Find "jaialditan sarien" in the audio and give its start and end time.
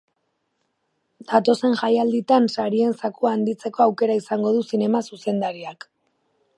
1.81-2.97